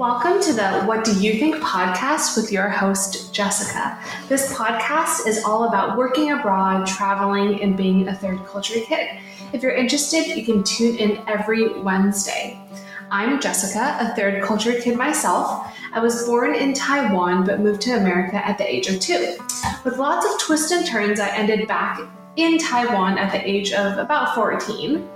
[0.00, 3.98] Welcome to the What Do You Think podcast with your host, Jessica.
[4.30, 9.20] This podcast is all about working abroad, traveling, and being a third culture kid.
[9.52, 12.58] If you're interested, you can tune in every Wednesday.
[13.10, 15.70] I'm Jessica, a third culture kid myself.
[15.92, 19.36] I was born in Taiwan but moved to America at the age of two.
[19.84, 22.00] With lots of twists and turns, I ended back
[22.36, 25.06] in Taiwan at the age of about 14.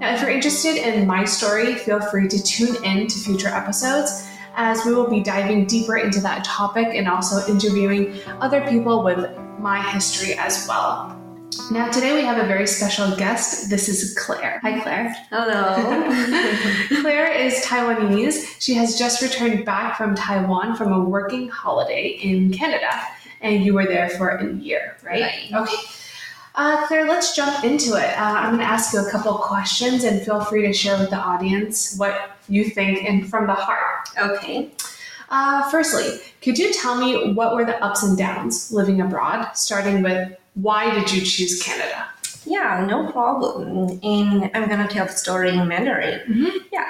[0.00, 4.30] Now, if you're interested in my story, feel free to tune in to future episodes
[4.56, 9.30] as we will be diving deeper into that topic and also interviewing other people with
[9.58, 11.18] my history as well.
[11.70, 13.70] Now, today we have a very special guest.
[13.70, 14.58] This is Claire.
[14.62, 15.14] Hi, Claire.
[15.30, 16.04] Hello.
[17.02, 18.56] Claire is Taiwanese.
[18.58, 22.90] She has just returned back from Taiwan from a working holiday in Canada,
[23.40, 25.22] and you were there for a year, right?
[25.22, 25.52] Right.
[25.52, 25.76] Okay.
[26.55, 28.17] Uh, Claire, let's jump into it.
[28.17, 31.11] Uh, I'm going to ask you a couple questions, and feel free to share with
[31.11, 34.09] the audience what you think and from the heart.
[34.17, 34.71] okay.
[35.29, 40.01] Uh, firstly, could you tell me what were the ups and downs living abroad, starting
[40.01, 42.07] with why did you choose Canada?
[42.45, 43.99] Yeah, no problem.
[44.01, 46.21] And I'm gonna tell the story in Mandarin.
[46.27, 46.51] Mhm.
[46.71, 46.85] Yeah.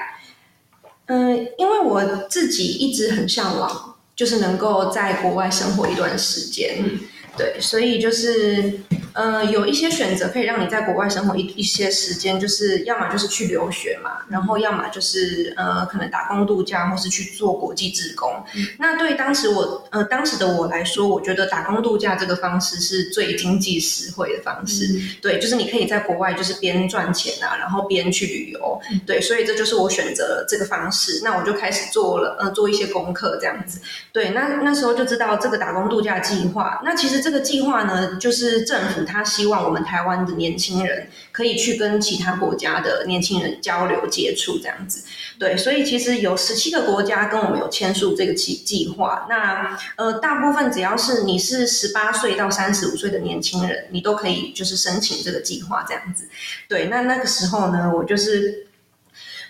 [1.07, 6.77] 嗯、因为我自己一直很向往，就是能够在国外生活一段时间。
[6.79, 6.99] 嗯
[7.36, 8.80] 对，所以就是
[9.14, 18.30] 呃，有一些选择可以让你在国外生活一一些时间，就是要么就是去留学嘛，然后要么就是呃，可能打工度假，或是去做国际志工。
[18.78, 24.86] 那对当时我呃当时的我来说，我觉得打工度假这个方式是最经济实惠的方式。
[25.22, 28.80] 对，就是你可以在国外就是边赚钱啊，然后边去旅游。
[29.06, 31.20] 对，所以这就是我选择了这个方式。
[31.24, 33.80] 那我就开始做了呃做一些功课这样子。
[34.12, 36.80] 对，那那时候就知道这个打工度假计划。
[36.84, 45.04] 那其实这个计划呢，就是政府他希望我们台湾的年轻人可以去跟其他国家的年轻人交流接触这样子。
[45.38, 49.26] 对，所以其实有十七个国家跟我们有签署这个计计划。
[49.30, 56.28] 那呃，大部分只要是你是十八岁到三十五岁的年轻人，你都可以就是申请这个计划这样子。
[56.68, 58.66] 对，那那个时候呢，我就是。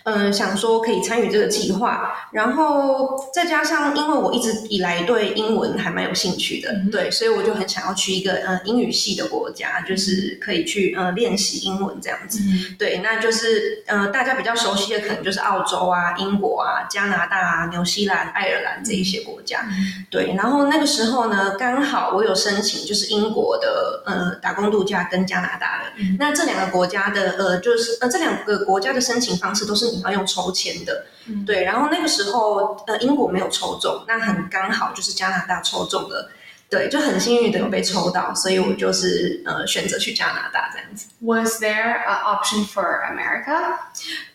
[0.03, 12.39] 嗯，想说可以参与这个计划，然后再加上，因为我一直以来对英文还蛮有兴趣的，嗯对，所以我就很想要去一个呃英语系的国家，就是可以去呃练习英文这样子。
[12.77, 19.65] 对，那就是呃，大家比较熟悉的可能就是澳洲啊、英国啊、加拿大啊、纽西兰、爱尔兰这一些国家。
[20.09, 26.03] 对，然后那个时候呢，刚好我有申请就是英国的呃打工度假跟加拿大的。
[26.19, 31.06] 那这两个国家的呃，就是呃这两个国家的申请方式都是你要用抽签的。
[31.26, 36.30] 嗯对，然后那个时候呃英国没有抽中，那很刚好就是加拿大抽中了。
[36.70, 41.06] 对，就很幸运的有被抽到，所以我就是呃选择去加拿大这样子。
[41.20, 43.78] Was there an option for America?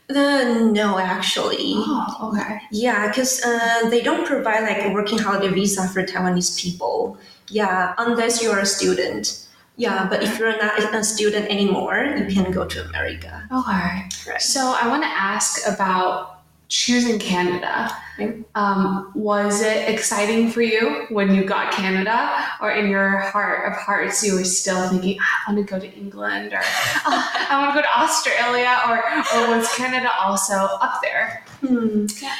[0.09, 1.75] Uh, no, actually.
[1.77, 2.59] Oh, okay.
[2.71, 7.17] Yeah, because uh, they don't provide like a working holiday visa for Taiwanese people.
[7.49, 9.46] Yeah, unless you're a student.
[9.78, 13.48] Yeah, but if you're not a student anymore, you can go to America.
[13.52, 14.02] Okay.
[14.28, 14.42] Right.
[14.42, 17.88] So I want to ask about choosing Canada.
[18.18, 18.40] Okay.
[18.56, 23.78] Um, was it exciting for you when you got Canada, or in your heart of
[23.78, 27.70] hearts you were still thinking, I want to go to England, or "Oh, I want
[27.74, 31.44] to go to Australia, or or was Canada also up there?
[31.60, 32.06] Hmm.
[32.20, 32.34] Yeah,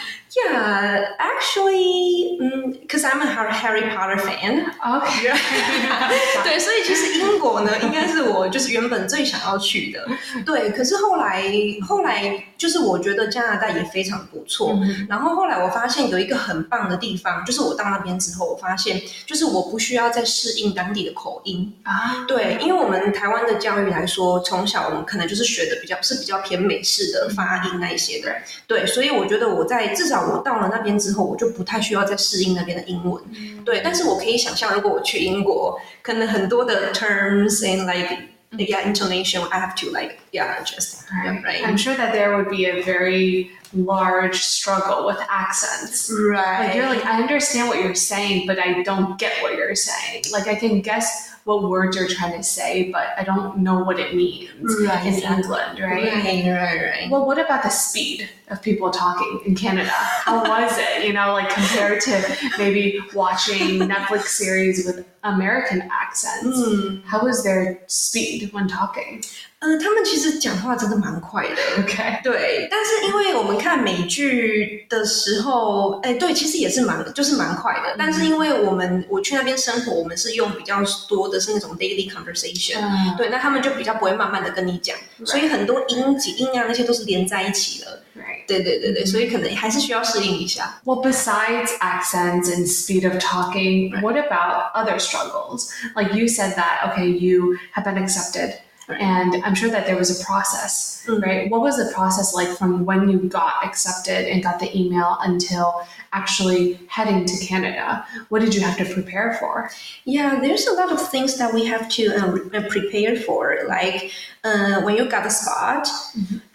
[1.18, 2.38] actually,
[2.80, 4.66] because I'm a Har- Harry Potter fan.
[4.80, 5.32] Okay.
[6.44, 10.06] 对，所以其实英国呢，应该是我就是原本最想要去的。
[10.44, 11.42] 对，可是后来
[11.86, 14.78] 后来就是我觉得加拿大也非常不错。
[15.08, 21.72] 然后后来我发现有一个很棒的地方，就是我到那边之后，我发现就是我不需要再适应当地的口音。
[21.84, 28.30] 啊，对，因为我们台湾的教育来说，从小我们可能就是学的比较是比较偏美式的发音那一些的。
[28.66, 33.21] 对，所以我觉得我在至少我到了那边之后，我就不太需要再适应那边的英文。
[33.63, 38.09] 对，但是我可以想象，如果我去英国，可能很多的 terms and like
[38.51, 41.05] yeah intonation, I have to like yeah adjust.
[41.11, 41.63] Yeah, right.
[41.63, 46.11] I'm sure that there would be a very large struggle with accents.
[46.11, 46.75] Like Right.
[46.75, 50.25] you're like, I understand what you're saying, but I don't get what you're saying.
[50.31, 53.99] Like I can guess what words you're trying to say, but I don't know what
[53.99, 55.43] it means Right, in exactly.
[55.43, 56.13] England, right?
[56.13, 57.09] Right, right, right.
[57.11, 59.92] Well, what about the speed Of people talking in Canada?
[60.24, 61.04] How was it?
[61.04, 62.20] You know, like compared to
[62.58, 66.56] maybe watching Netflix series with American accents.
[66.56, 69.22] 嗯，How was their speed when talking?
[69.60, 71.82] 呃，他们其实讲话真的蛮快的。
[71.82, 72.22] Okay.
[72.22, 77.96] 对，但是因为我们看美剧的时候，哎，对，其实也是蛮就是蛮快的。
[77.98, 84.96] 但是因为我们我去那边生活，我们是用比较多的是那种 daily conversation，、Uh, 对，那他们就比较不会慢慢的跟你讲，
[85.26, 88.04] 所以很多音节音啊那些都是连在一起的。
[88.47, 88.47] right.
[88.47, 90.79] 对对对对，所以可能还是需要适应一下。
[90.85, 94.01] Well, besides accents and speed of talking, Right.
[94.01, 95.69] what about other struggles?
[95.95, 98.55] Like you said that, okay, you have been accepted.
[98.87, 98.99] Right.
[99.01, 101.21] And I'm sure that there was a process, Mm.
[101.25, 101.49] right?
[101.49, 105.87] What was the process like from when you got accepted and got the email until
[106.11, 108.03] actually heading to Canada?
[108.27, 109.69] What did you have to prepare for?
[110.03, 113.59] Yeah, there's a lot of things that we have to uh, re- uh, prepare for.
[113.69, 114.11] Like,
[114.43, 115.87] uh, when you got the spot，、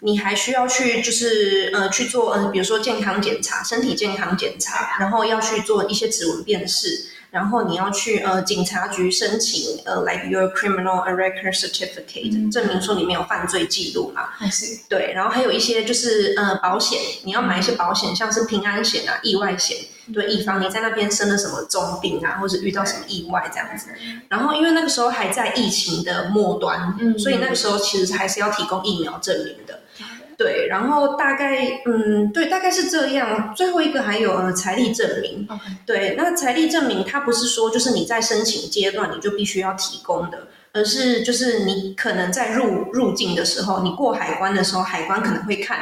[0.01, 6.87] 你还需要去就是呃去做呃，比如说健康检查、身体健康检查，然后要去做一些指纹辨识，
[7.34, 14.28] 然后你要去呃警察局申请呃 like your criminal record certificate，、证明说你没有犯罪记录嘛。
[14.38, 14.78] I see.
[14.88, 19.76] 对，然后还有一些就是呃保险，你要买一些保险，像是平安险啊、意外险，
[20.14, 23.88] 对，以防你在那边生了什么重病啊，或者遇到什么意外这样子。
[24.28, 29.80] 然后因为那个时候还在疫情的末端，嗯所以那个时候其实还是要提供疫苗证明的。
[30.36, 33.52] 对，然后大概嗯，对，大概是这样。
[33.56, 35.46] 最后一个还有呃财力证明.
[35.86, 45.78] 对，那财力证明它不是说就是你在申请阶段你就必须要提供的，而是就是你可能在入入境的时候，你过海关的时候，海关可能会看，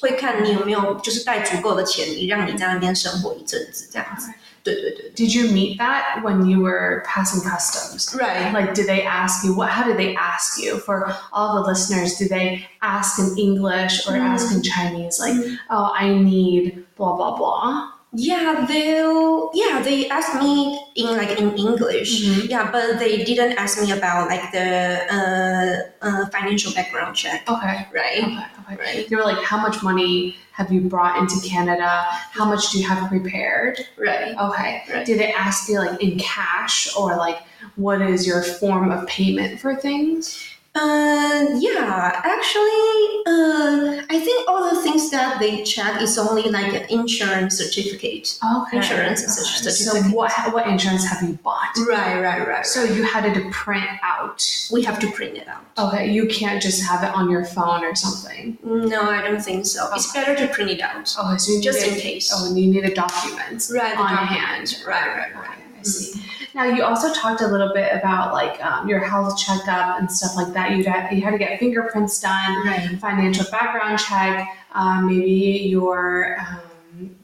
[0.00, 4.30] 会看你有没有就是带足够的钱，你让你在那边生活一阵子这样子。
[4.64, 9.70] Did you meet that when you were passing customs?，right。Like, did they ask you what?
[9.70, 10.78] How did they ask you?
[10.78, 14.64] For all the listeners, do they ask in English or ask in mm.
[14.64, 15.18] Chinese?
[15.18, 15.56] Like, mm.
[15.70, 17.92] oh, I need blah blah blah.
[18.14, 22.22] Yeah, they'll yeah they asked me in like in English.
[22.22, 22.48] Mhm.
[22.50, 24.68] Yeah, but they didn't ask me about like the
[25.10, 27.48] uh, uh financial background check.
[27.48, 27.86] Okay.
[27.92, 28.18] Right.
[28.22, 28.46] Okay.
[28.60, 28.76] Okay.
[28.76, 29.08] Right.
[29.08, 32.04] They were like, how much money have you brought into Canada?
[32.36, 33.80] How much do you have prepared?
[33.96, 34.36] Right.
[34.36, 34.82] Okay.
[34.92, 35.06] Right.
[35.06, 37.38] Did they ask you like in cash or like
[37.76, 40.51] what is your form of payment for things?
[40.74, 46.72] Uh, yeah, actually, uh, I think all the things that they check is only like
[46.72, 48.38] an insurance certificate.
[48.56, 48.78] Okay.
[48.78, 49.28] Insurance Okay.
[49.32, 50.14] So certificate.
[50.16, 51.76] what what insurance have you bought?
[51.86, 52.64] Right, right, right.
[52.64, 54.42] So you had it to print out.
[54.72, 55.62] we have to print it out.
[55.76, 58.56] Okay, you can't just have it on your phone or something.
[58.64, 59.90] No, I don't think so.
[59.94, 61.14] It's better to print it out.
[61.18, 62.32] Okay, so Just in case.
[62.34, 64.70] Oh, and you need a document Right, the on document.
[64.70, 64.76] hand.
[64.86, 65.58] Right, right, right.
[65.58, 66.22] Okay, I see.
[66.54, 70.36] Now you also talked a little bit about like um, your health checkup and stuff
[70.36, 70.72] like that.
[70.76, 72.98] You had you had to get fingerprints done, Right.
[73.00, 75.30] financial background check, um, maybe
[75.68, 77.16] your um,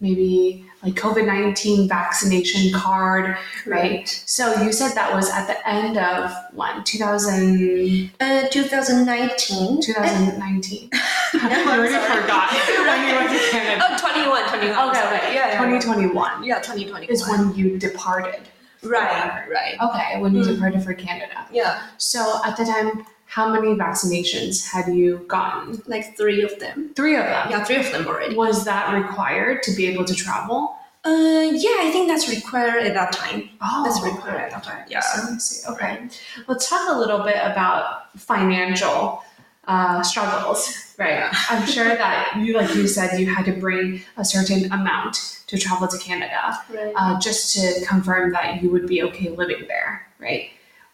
[0.00, 3.36] maybe like COVID nineteen vaccination card,
[3.66, 4.06] right?
[4.26, 9.80] So you said that was at the end of when 2000, Uh, 2019.
[9.80, 10.90] 2019.
[10.92, 10.98] I
[11.34, 12.20] I'm already sorry.
[12.20, 13.84] forgot when you went to Canada.
[13.88, 14.88] Oh, 21, 21.
[14.90, 15.34] Okay, okay.
[15.34, 15.64] Yeah, yeah.
[15.64, 17.10] 2021 Yeah, 2021.
[17.10, 18.40] is when you departed.
[18.86, 19.76] Right, right.
[19.80, 20.54] Okay, when you Mm.
[20.54, 21.46] departed for Canada.
[21.50, 25.82] Yeah, So at the time, how many vaccinations had you gotten?
[25.86, 26.90] like three of them.
[26.94, 27.48] Three of them.
[27.50, 28.34] Yeah, three of them already.
[28.36, 30.76] Was that required to be able to travel?
[31.04, 33.48] Uh, yeah, I think that's required at that time.
[33.62, 34.84] Oh, That's required at that time.
[34.88, 35.00] Yeah.
[35.00, 35.72] So.
[35.72, 36.08] Okay.
[36.48, 39.22] Let's talk a little bit about financial
[39.66, 40.94] uh, struggles.
[40.98, 41.28] Right.
[41.50, 45.58] I'm sure that you, like you said, you had to bring a certain amount to
[45.58, 46.58] travel to Canada.
[46.70, 46.92] Right.
[46.96, 50.50] uh, just to confirm that you would be okay living there, right?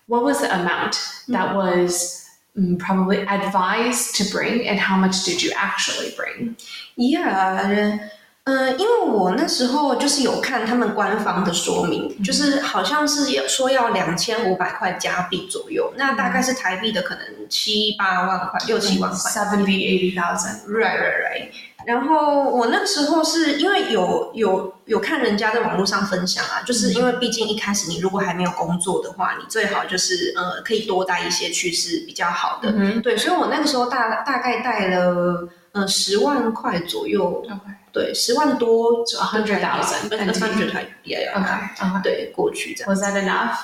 [0.07, 5.43] What was the amount that was mm, probably advised to bring, and how much did
[5.43, 6.57] you actually bring?
[6.97, 8.09] Yeah，
[8.45, 19.31] 呃，因为我那时候就是有看他们官方的说明，就是好像是要说要两千五百块加币左右，那大概是台币的可能七八万块、六七万块。
[19.31, 20.67] Seventy, eighty thousand.
[20.67, 21.49] Right, right, right.
[21.87, 32.73] 然后我那个时候是因为有有有看人家在网络上分享啊，就是因为毕竟一开始你如果还没有工作的话，你最好就是呃可以多带一些去是比较好的。
[32.73, 33.03] Mm-hmm.
[33.03, 37.77] 对，所以我那个时候大大概带了呃十万块左右，Okay.
[37.93, 40.09] 对，十万多 a hundred thousand.
[40.13, 42.03] a hundred 台币，yeah, yeah.
[42.03, 42.93] 对，过去这样。
[42.93, 43.59] Was that enough?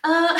[0.00, 0.34] 呃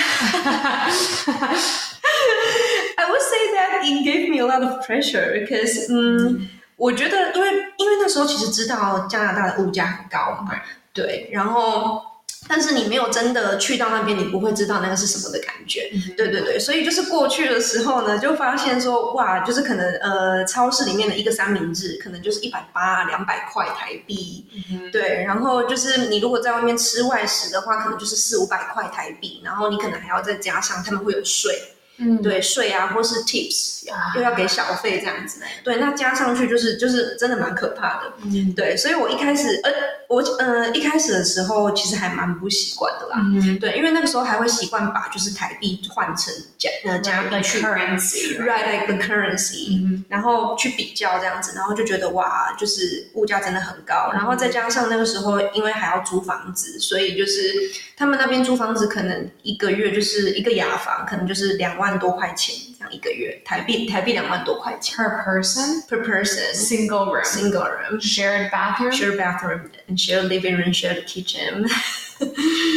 [2.96, 10.52] I would say that it gave me a lot of pressure because 嗯，我觉得因为因为那时候其实知道加拿大的物价很高嘛，
[10.92, 12.02] 对，然后。
[12.46, 15.90] 但是你没有真的去到那边，你不会知道那个是什么的感觉。
[16.16, 24.46] 对对对，所以就是过去的时候呢，就发现说，哇，就是可能呃，超市里面的一个三明治可能就是一百八、两百块台币，
[24.92, 31.52] 对，然后就是你如果在外面吃外食的话，可能就是四五百块台币，然后你可能还要再加上他们会有税，
[31.98, 32.22] 嗯。
[32.22, 34.12] 对税啊，或是 tips 啊。
[34.14, 38.52] 又要给小费这样子，对，那加上去就是就是真的蛮可怕的，嗯。
[38.54, 39.70] 对，所以我一开始呃
[40.08, 43.18] 我呃一开始的时候其实还蛮不习惯的啦。
[43.20, 57.52] 嗯对，因为那个时候还会习惯把就是台币换成加呃加币 like 去 currency right like the currency，、嗯然后去比较这样子，然后就觉得哇，就是物价真的很高，然后再加上那个时候因为还要租房子，所以就是
[57.94, 64.96] 他们那边租房子可能一个月就是一个雅房，可能就是两万多块钱这样一个月，台币台币两万多块钱。
[64.96, 69.60] Per person per person single room single room shared bathroom shared bathroom
[69.98, 71.66] and share living room share the kitchen.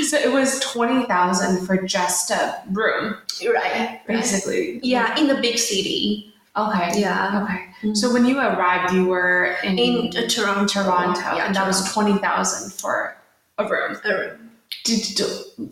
[0.10, 3.16] So it was 20,000 for just a room?
[3.44, 4.80] Right basically.
[4.84, 6.32] Yeah in the big city.
[6.56, 7.00] Okay.
[7.00, 7.42] Yeah.
[7.44, 7.66] Okay.
[7.82, 7.98] Mhm.
[7.98, 10.68] so when you arrived you were in, in uh, Toronto.
[10.68, 13.18] Toronto yeah and that was 20,000 for
[13.58, 13.98] a room?
[14.06, 14.52] A room.
[14.84, 15.20] did,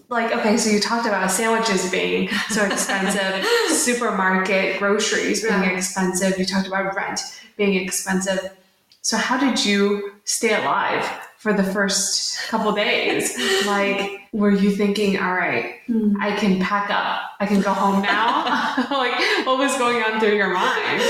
[0.10, 5.78] like okay so you talked about sandwiches being so expensive supermarket groceries being Right.
[5.78, 6.40] expensive.
[6.40, 7.20] You talked about rent
[7.56, 8.50] being expensive.
[9.02, 11.06] So how did you stay alive
[11.40, 13.36] for the first couple days.
[13.66, 16.16] Like were you thinking all right Hmm.
[16.22, 17.32] i can pack up.
[17.40, 18.46] I can go home now?
[18.92, 19.16] Like
[19.46, 21.02] what was going on through your mind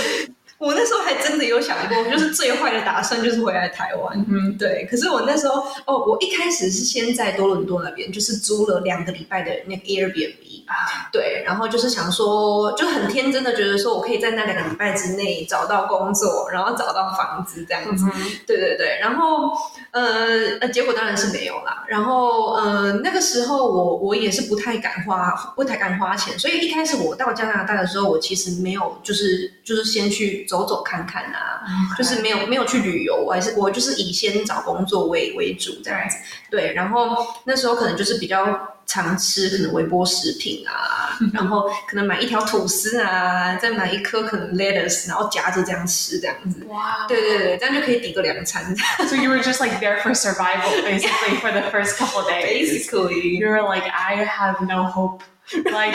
[0.59, 4.25] 我那时候还真的有想过，就是最坏的打算就是回来台湾。
[4.29, 18.05] 嗯对，可是我那时候，哦，我一开始是先在多伦多那边，就是租了两个礼拜的那个 Airbnb，啊对，然后就是想说，就很天真的觉得说我可以在那两个礼拜之内找到工作，然后找到房子这样子。
[18.45, 19.51] 对对对，然后
[19.91, 21.85] 呃呃，结果当然是没有啦。
[21.87, 31.61] 然后呃，那个时候我我也是不太敢花，不太敢花钱，所以一开始我到加拿大的时候，我其实没有就是就是先去走走看看啊，
[31.95, 36.17] 就是没有没有去旅游，我还是我就是以先找工作为为主这样子。
[36.49, 46.65] 对，然后那时候可能就是比较常吃可能微波食品啊，然后可能买一条吐司啊，再买一颗可能 lettuce，然后夹着这样吃这样子。
[46.67, 48.75] wow 对对对，这样就可以抵个两餐。
[49.07, 53.61] so you were just like there for survival basically for the first couple days Basically，you were
[53.61, 55.21] like, I have no hope.
[55.52, 55.94] Like,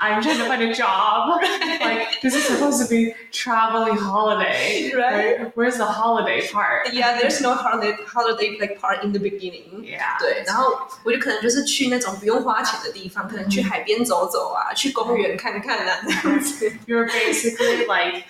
[0.00, 1.40] I'm trying to find a job.
[1.80, 4.90] Like, this is supposed to be traveling holiday.
[4.92, 5.56] Right.
[5.56, 6.92] Where's the holiday part?
[6.92, 9.84] Yeah, there's no holiday holiday like part in the beginning.
[9.84, 10.18] Yeah.
[10.18, 16.72] 对，然后我就可能就是去那种不用花钱的地方，可能去海边走走啊，去公园看看啊，这样子。
[16.86, 18.24] You're basically like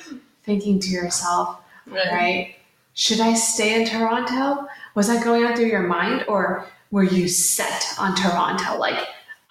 [0.44, 1.56] thinking to yourself,
[1.86, 2.56] right?
[2.94, 4.68] Should I stay in Toronto?
[4.94, 6.26] Was that going on through your mind?
[6.28, 8.76] Or were you set on Toronto?
[8.78, 8.98] Like,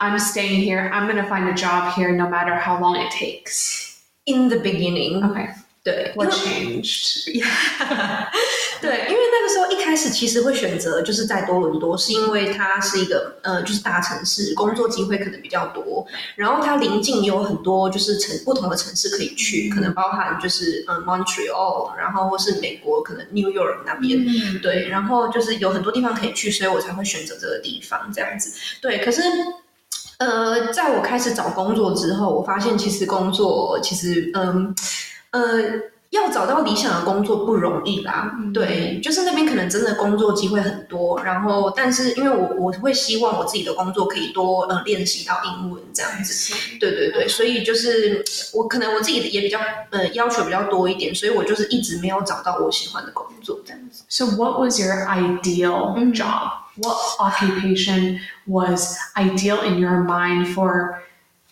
[0.04, 0.90] I'm staying here.
[0.92, 3.99] I'm going to find a job here no matter how long it takes.
[4.26, 5.49] In the beginning，Okay.
[5.82, 7.26] 对，What changed?
[8.80, 16.06] 对，因为那个时候一开始其实会选择就是在多伦多，是因为它是一个呃就是大城市，工作机会可能比较多，
[16.37, 24.25] 然后它临近有很多就是城不同的城市可以去，可能包含就是嗯 Montreal，然后或是美国可能 New York 那边，
[24.62, 28.54] 对，然后就是有很多地方可以去，所以我才会选择这个地方这样子。
[28.80, 29.20] 对，可是
[30.18, 34.75] 呃，在我开始找工作之后，我发现其实工作其实嗯
[35.30, 35.62] 呃。
[36.11, 49.59] 要找到理想的工作不容易啦，嗯对，就是那边可能真的工作机会很多，然后但是因为我我会希望我自己的工作可以多呃练习到英文这样子，对对对，所以就是我可能我自己也比较
[49.90, 54.04] 呃要求比较多一点，所以我就是一直没有找到我喜欢的工作这样子。
[54.09, 56.14] So, what was your ideal Mhm.
[56.14, 56.63] job?
[56.76, 61.02] What occupation was ideal in your mind for?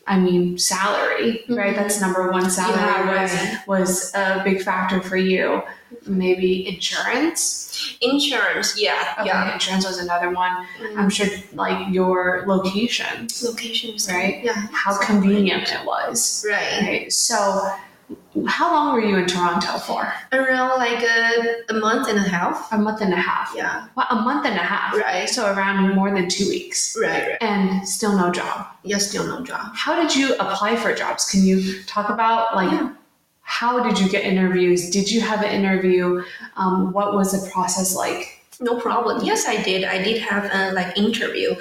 [0.05, 1.73] I mean, salary, right?
[1.73, 1.77] Mhm.
[1.77, 2.51] That's number one.
[2.51, 3.69] Salary Yeah, was right.
[3.69, 5.63] was a big factor for you.
[6.07, 7.97] Maybe insurance.
[8.01, 9.53] Insurance, yeah, Okay, yeah.
[9.55, 10.67] insurance was another one.
[10.81, 10.99] Mm.
[10.99, 14.43] I'm sure, like your location, Locations, right?
[14.43, 14.67] Yeah.
[14.73, 16.45] how convenient it was.
[16.49, 16.83] Right.
[16.83, 17.13] Right.
[17.13, 17.73] So,
[18.49, 20.13] how long were you in Toronto for?
[20.33, 22.73] Around like a, a month and a half.
[22.73, 23.53] A month and a half.
[23.55, 23.89] Yeah.
[23.95, 24.95] Well, a month and a half.
[24.97, 25.29] Right.
[25.29, 26.97] So around more than two weeks.
[27.01, 27.39] Right, right.
[27.43, 28.67] And still no job.
[28.85, 29.75] Yeah, still no job.
[29.75, 31.29] How did you apply for jobs?
[31.31, 32.95] Can you talk about like Yeah.
[33.43, 34.89] how did you get interviews?
[34.91, 36.23] Did you have an interview?
[36.57, 38.39] Um, what was the process like?
[38.61, 39.25] No problem.
[39.25, 39.85] Yes, I did.
[39.85, 41.55] I did have a like interview,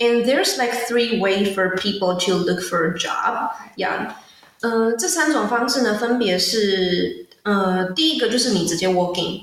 [0.00, 3.52] and there's like three way for people to look for a job.
[3.76, 4.14] Yeah.
[4.62, 9.40] 呃，这三种方式呢，分别是呃，第一个就是你直接 walking，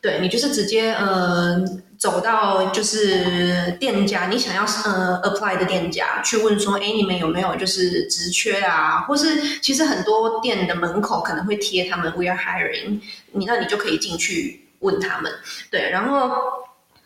[0.00, 1.60] 对你就是直接呃
[1.98, 9.00] 走到就是店家，你想要呃 apply 的店家去问说，哎，你们有没有就是职缺啊？
[9.08, 13.00] 或是其实很多店的门口可能会贴他们 we are hiring，
[13.32, 15.32] 你那你就可以进去问他们。
[15.70, 16.30] 对，然后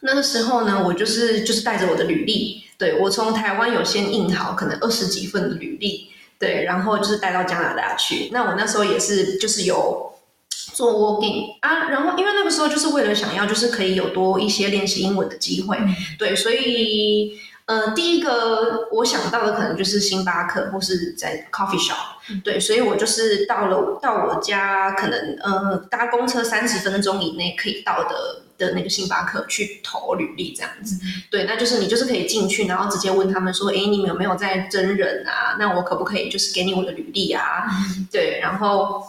[0.00, 8.30] 那个时候呢，我就是就是带着我的履历，对我从台湾有先印好可能二十几份的履历，对，然后就是带到加拿大去。
[8.33, 10.12] 那我那时候也是就是有
[10.73, 15.76] 做 working 啊，然后因为那个时候就是为了想要就是可以有多一些练习英文的机会，
[16.18, 30.98] 对，所以呃，第一个我想到的可能就是星巴克或是在 coffee shop，对，所以我就是到了到我家可能呃搭公车三十分钟以内可以到的的那个星巴克去投履历这样子，
[31.30, 35.54] 对，那就是你就是可以进去，然后直接问他们说，哎，你们有没有在真人啊？
[35.58, 37.66] 那我可不可以就是给你我的履历啊？
[38.10, 39.04] 对，然后。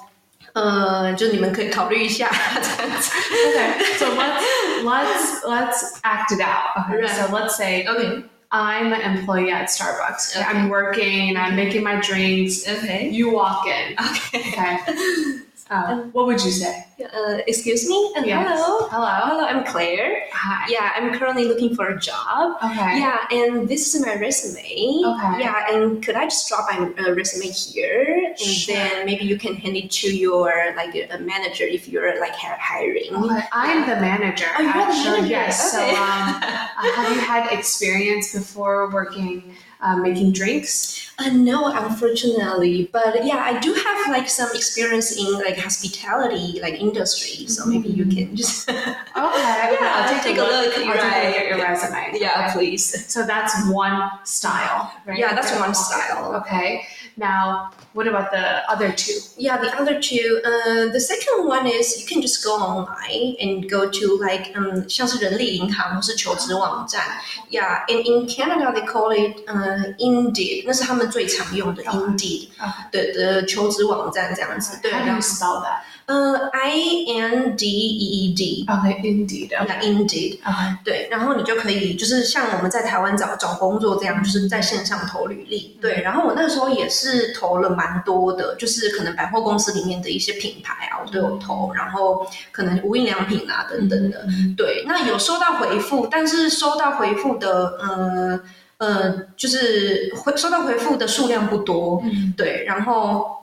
[0.53, 2.27] 呃，就你们可以考虑一下
[2.59, 3.11] 这样子。
[3.11, 4.43] Okay, so let's
[4.83, 6.73] let's let's act it out.
[6.89, 8.23] Okay, so let's say Okay.
[8.51, 10.35] I'm an employee at Starbucks.
[10.35, 10.43] Okay.
[10.45, 12.67] I'm working and I'm making my drinks.
[12.67, 13.09] Okay.
[13.09, 13.93] You walk in.
[13.99, 14.39] Okay.
[14.49, 15.39] Okay.
[15.69, 16.83] Uh, what would you say?
[16.99, 18.13] Uh, excuse me.
[18.17, 18.47] Uh, Yes.
[18.59, 18.87] Hello.
[18.89, 19.05] Hello.
[19.29, 19.45] Hello.
[19.45, 20.23] I'm Claire.
[20.33, 20.65] Hi.
[20.67, 22.57] Yeah, I'm currently looking for a job.
[22.63, 22.99] Okay.
[22.99, 24.59] Yeah, and this is my resume.
[24.59, 25.43] Okay.
[25.43, 28.73] Yeah, and could I just drop my uh, resume here, and Sure.
[28.75, 32.57] then maybe you can hand it to your like a manager if you're like hi-
[32.59, 33.13] hiring.
[33.15, 34.47] Okay, I'm the manager.
[34.57, 35.27] Oh, you're the manager.
[35.27, 35.71] Yes.
[35.71, 35.95] So, um,
[36.41, 41.11] uh, have you had experience before working, uh, making drinks?
[41.19, 46.75] Uh, no, unfortunately, but yeah, I do have like some experience in like hospitality like
[46.75, 48.77] industry, so maybe you can just Okay.
[49.15, 50.51] Yeah, I'll take, take a look.
[50.51, 51.35] look, I'll take a look right.
[51.35, 52.19] at your resume.
[52.19, 52.53] yeah, Okay.
[52.53, 53.05] please.
[53.11, 55.17] So that's one style, right?
[55.17, 55.59] Yeah, that's Okay.
[55.59, 56.35] one style.
[56.35, 56.85] Okay.
[57.18, 59.12] Now, what about the other two?
[59.36, 63.68] Yeah, the other two, uh, the second one is you can just go online and
[63.70, 67.02] go to like um 像是人力银行或是求职网站。
[67.50, 71.92] Yeah, and in Canada they call it 呃、Indeed，那是他们最常用的 Okay.
[71.92, 72.90] Indeed Okay.
[72.90, 74.78] 的的求职网站这样子。
[74.82, 75.80] 对， How do 然 you 后 spell that?
[76.09, 79.49] 呃 I N D E E D，Okay, indeed.
[79.49, 79.65] Okay.
[79.67, 80.39] 那 Indeed。
[80.41, 80.77] Okay.
[80.83, 85.77] 对，然后你就可以就是像我们在台湾找找工作这样，就是在线上投履历。
[85.79, 94.25] 对，然后我那个时候也是投了蛮多的，就是可能百货公司里面的一些品牌啊，我都有投，然后可能无印良品啊等等的。
[94.57, 98.39] 对，那有收到回复，但是收到回复的，呃
[98.79, 102.01] 呃，就是回收到回复的数量不多。
[102.03, 103.37] 嗯对，然后。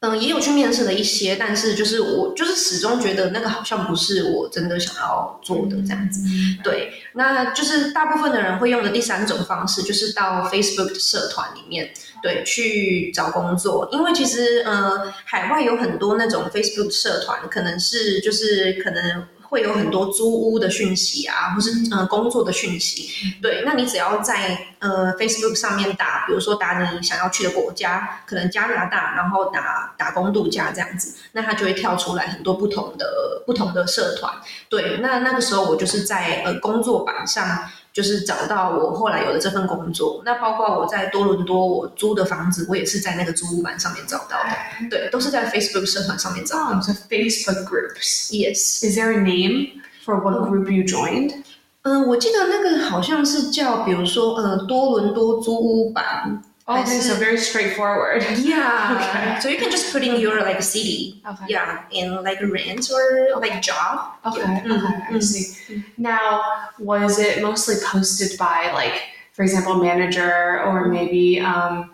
[0.00, 6.22] 嗯，也有去面试了一些，但是就是我就是始终觉得那个好像不是我真的想要做的这样子。
[6.62, 11.90] 对，那就是大部分的人会用的第三种方式，就是到 Facebook 的社团里面，
[12.22, 13.88] 对，去找工作。
[13.90, 19.26] 因为其实呃，海外有很多那种 Facebook 社团，可能是就是可能。
[19.48, 34.32] 会有很多租屋的讯息啊，或是呃工作的讯息，对，那你只要在呃 Facebook 上面打，比如说打你想要去的国家，可能加拿大，然后打打工度假这样子，那它就会跳出来很多不同的不同的社团，
[34.68, 40.22] 对，那那个时候我就是在呃工作榜上，就是找到我后来有的这份工作。
[40.24, 44.88] 那包括我在多伦多我租的房子，我也是在那个租屋版上面找到的。
[44.88, 48.30] 对，都是在 Facebook 社团上面找到 Oh, so Facebook groups.
[48.30, 51.42] Yes，Is there a name for what group you joined?
[51.82, 56.44] 嗯、我记得那个好像是叫，比如说呃多伦多租屋版。
[56.70, 58.22] Oh, 还 okay, 是 so very straightforward.
[58.44, 58.98] Yeah.
[59.00, 59.40] Okay.
[59.40, 61.22] So you can just put in your like city.
[61.26, 61.46] Okay.
[61.48, 64.12] Yeah, in like rent or like job.
[64.26, 65.82] Okay, Mm, okay, I see.
[65.96, 66.42] Now,
[66.78, 69.00] was it mostly posted by, like,
[69.32, 71.90] for example, manager or maybe, um,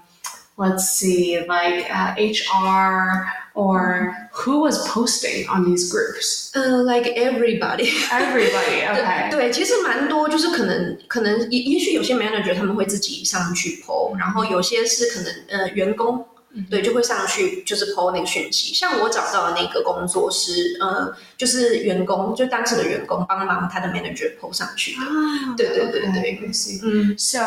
[0.56, 6.51] let's see, like uh, HR or who was posting on these groups?
[6.55, 7.89] Uh, like everybody.
[8.11, 8.85] Everybody.
[8.87, 9.29] Okay.
[9.31, 16.25] 对，其实蛮多，就是可能可能也也许有些 manager 他们会自己上去 PO，然后有些是可能呃员工。
[16.67, 18.73] 对，就会上去就是 PO 那个讯息。
[18.73, 25.01] 像我找到的那个工作是，呃，就是员工，就当时的员工帮忙他的 manager PO 上去的。
[25.01, 26.79] Ah, 对对对 okay, 对 I see.
[26.81, 27.39] 嗯 So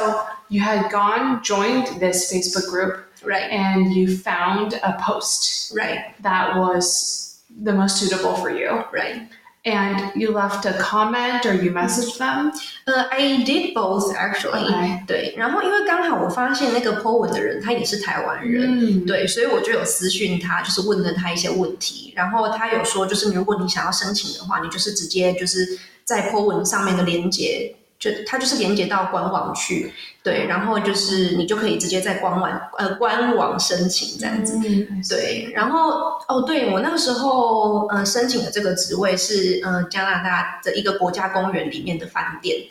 [0.47, 2.95] you had gone, joined this Facebook group,
[3.25, 8.85] ，right and you found a post right that was the most suitable for you.
[8.93, 9.29] right。
[9.65, 12.51] And you left a comment or you messaged them?
[12.85, 14.65] 呃、i did both actually。
[14.67, 15.07] Okay.
[15.07, 19.07] 对，然后因为刚好我发现那个 PO 文的人他也是台湾人， Mm.
[19.07, 34.58] 对，所以我就有私讯他，就是问了他一些问题，然后他有说，就是如果你想要申请的话，你就是直接就是在 po 文上面的连接， 就它就是连接到官网去，对，然后就是你就可以直接在官网呃官网申请这样子。
[34.60, 35.02] Mm.
[35.10, 42.68] 对，然后哦，对我那个时候呃申请的这个职位是呃加拿大的一个国家公园里面的饭店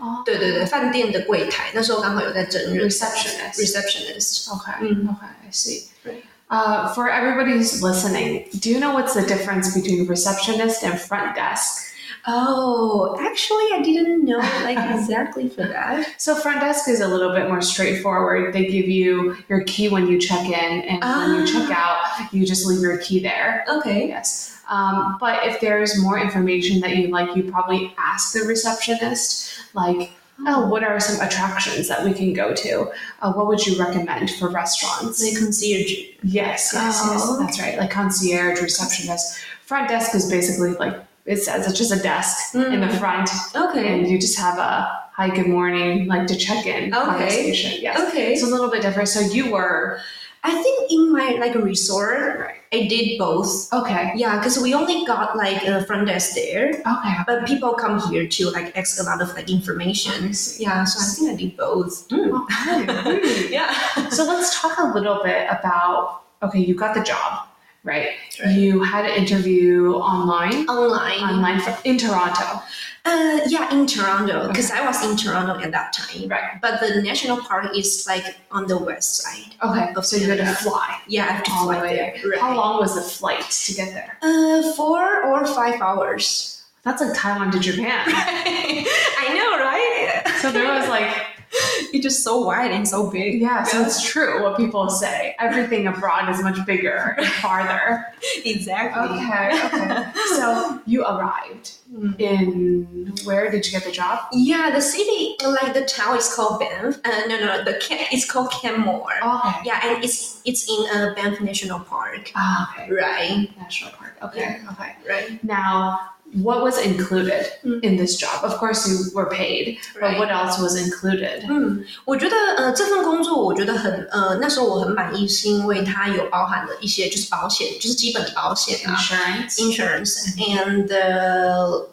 [0.00, 3.54] ，Oh, 对对对，饭店的柜台，那时候刚好有在征人 Receptionist.
[3.54, 4.48] receptionist。
[4.48, 4.80] Okay.
[4.80, 5.08] Mm.
[5.08, 5.28] Okay.
[5.46, 5.84] I see.
[6.04, 6.24] Right.
[6.50, 11.34] Uh, for everybody who's listening, do you know what's the difference between receptionist and front
[11.36, 11.93] desk?
[12.26, 16.20] Oh, actually, I didn't know like exactly for that.
[16.20, 18.54] So front desk is a little bit more straightforward.
[18.54, 21.98] They give you your key when you check in, and when you check out,
[22.32, 23.64] you just leave your key there.
[23.68, 24.08] Okay.
[24.08, 24.58] Yes.
[24.70, 30.12] Um, but if there's more information that you like, you probably ask the receptionist, like,
[30.46, 32.90] oh, what are some attractions that we can go to?
[33.20, 35.20] Uh, what would you recommend for restaurants?
[35.20, 35.92] They concierge.
[36.22, 37.38] Yes, yes, Oh, yes.
[37.38, 37.78] That's right.
[37.78, 39.38] Like concierge, receptionist.
[39.66, 42.98] Front desk is basically like it says it's just a desk in the Mm.
[42.98, 43.86] front, Okay.
[43.88, 47.04] and you just have a hi, good morning, like to check in Okay.
[47.04, 47.72] conversation.
[47.80, 47.98] Yes.
[48.08, 48.32] Okay.
[48.32, 49.08] It's a little bit different.
[49.08, 50.00] So you were
[50.46, 53.72] I think in my like resort, I did both.
[53.72, 54.12] okay.
[54.14, 57.14] Yeah, because we only got like a front desk there, Okay.
[57.26, 60.34] but people come here to like ask a lot of like information.
[60.58, 62.06] Yeah, so I think I did both.
[62.10, 62.28] Mm.
[62.42, 63.48] Okay.
[63.56, 63.72] Yeah.
[64.10, 67.48] So let's talk a little bit about okay, you got the job,
[67.84, 68.08] right?
[68.44, 68.56] Right.
[68.56, 71.18] You had an interview online, Online.
[71.22, 72.62] online for, in Toronto,
[73.06, 76.26] Uh, yeah, in Toronto, because I was in Toronto at that time.
[76.28, 76.58] right?
[76.62, 79.52] But the national park is like on the west side.
[79.62, 81.96] Okay, Of so you had to fly Yeah, I have to all the fly way
[81.96, 82.14] there.
[82.16, 82.30] there.
[82.30, 82.40] Right.
[82.40, 84.16] How long was the flight to get there?
[84.22, 86.64] Uh, four or five hours.
[86.82, 88.04] That's like Taiwan to Japan.
[88.08, 90.22] I know, right?
[90.40, 91.12] So there was like,
[91.92, 93.40] it's just so wide and so big.
[93.40, 95.34] yeah, so it's true what people say.
[95.38, 98.06] Everything abroad is much bigger and farther.
[98.44, 99.18] exactly.
[99.18, 100.10] Okay, okay.
[100.36, 102.18] So you arrived Mm.
[102.18, 104.18] in where did you get the job?
[104.32, 106.98] Yeah, the city, like the town, is called Banff.
[107.04, 109.12] Uh, no, no, the Ken, it's called Canmore.
[109.22, 109.60] Okay.
[109.64, 112.32] Yeah, and it's it's in uh, Banff National Park.
[112.34, 112.90] Ah, okay.
[112.90, 113.48] Right.
[113.58, 114.16] National Park.
[114.22, 114.96] Okay, okay.
[115.08, 115.44] Right.
[115.44, 116.00] Now,
[116.43, 117.81] what was included Mm.
[117.83, 118.43] in this job?
[118.43, 120.17] Of course, you were paid, but Right.
[120.19, 121.43] what else was included?
[121.49, 129.55] 嗯，我觉得呃这份工作我觉得很呃那时候我很满意，是因为它有包含了一些就是保险，就是基本的保险啊 Insurance.
[129.57, 131.85] ，insurance and uh,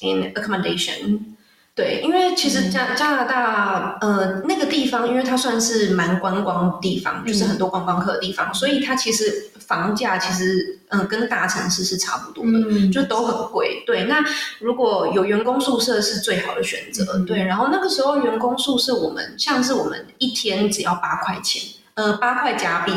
[0.00, 1.34] in accommodation。
[1.79, 12.51] 对，因为其实加加拿大呃那个地方，因为它算是蛮观光的地方，就是很多观光客的地方，所以它其实房价其实嗯、呃跟大城市是差不多的。
[12.69, 13.81] 嗯，就都很贵。
[13.87, 14.21] 对，那
[14.59, 17.05] 如果有员工宿舍是最好的选择。
[17.13, 21.61] 嗯对，然后那个时候员工宿舍我们像是我们一天只要八块钱，
[21.93, 22.91] 呃，八块加币。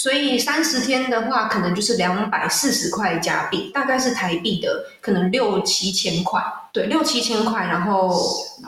[0.00, 6.40] 所以三十天的话，可能就是两百四十块加币，大概是台币的可能六七千块，
[6.72, 7.66] 对，六七千块。
[7.66, 8.06] 然后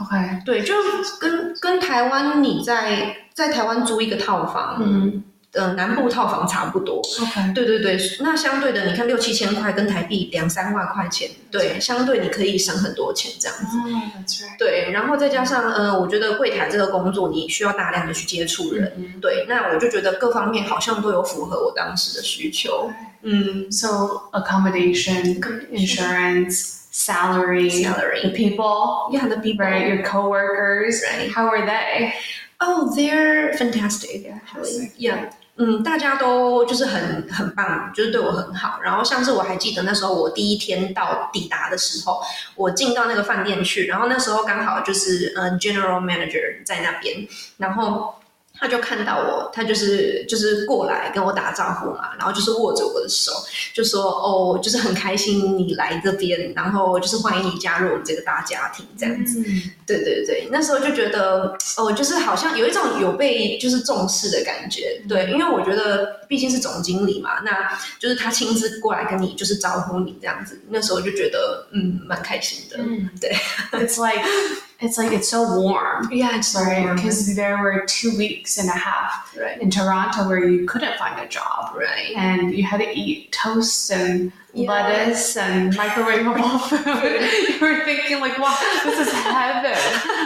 [0.00, 0.74] OK，对，就
[1.20, 7.02] 跟跟台湾你在在台湾租一个套房，嗯呃，南部套房差不多。
[7.20, 13.76] ，OK，对对对，那相对的，你看六七千块跟台币两三万块钱，对，相对你可以省很多钱这样子。
[13.78, 14.56] Oh.
[14.58, 22.88] 对，然后再加上呃，我觉得柜台这个工作你需要大量的去接触人，嗯对，那我就觉得各方面好像都有符合我当时的需求。
[23.22, 25.40] 嗯 So accommodation,
[25.72, 28.22] insurance, salary, Salary.
[28.22, 29.66] the people,，Yeah, the people.
[29.66, 29.88] right?
[29.88, 31.02] Your coworkers.
[31.02, 31.30] Right.
[31.32, 32.12] How are they?
[32.60, 34.92] Oh, they're fantastic actually.
[34.96, 35.30] Yeah.
[35.62, 38.80] 嗯，大家都就是很很棒，就是对我很好。
[38.82, 42.22] 然后像是我还记得那时候我第一天到抵达的时候，
[42.56, 48.14] 我进到那个饭店去，然后那时候刚好就是嗯 general manager 在那边，然后
[48.60, 53.32] 他就看到我，他就是就是过来跟我打招呼嘛，然后就是握着我的手，
[53.72, 59.42] 就说哦，就是很开心你来这边，然后就是欢迎你加入我们这个大家庭这样子。
[59.86, 65.02] 对对对，那时候就觉得哦，就是好像有一种有被就是重视的感觉。
[65.08, 72.76] 对，因为我觉得毕竟是总经理嘛，那就是他亲自过来跟你就是招呼你这样子，那时候就觉得嗯蛮开心的。
[72.78, 73.34] 嗯对
[73.72, 74.22] It's like
[74.80, 76.08] it's like it's so warm.
[76.10, 80.46] Yeah, it's Right, because there were two weeks and a half right, in Toronto where
[80.46, 82.12] you couldn't find a job, right.
[82.16, 84.70] and you had to eat toast and Yeah.
[84.70, 87.54] lettuce and microwavable food.
[87.54, 89.76] you were thinking like, "Wow, this is heaven!"